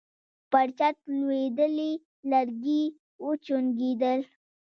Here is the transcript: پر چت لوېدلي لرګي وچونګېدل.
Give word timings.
پر 0.51 0.67
چت 0.77 0.97
لوېدلي 1.19 1.91
لرګي 2.31 2.83
وچونګېدل. 3.25 4.19